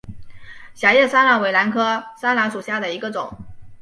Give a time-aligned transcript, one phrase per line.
[0.73, 3.29] 狭叶山兰为兰科山兰属下的一个种。